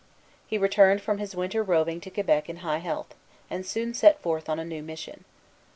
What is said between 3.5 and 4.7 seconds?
and soon set forth on a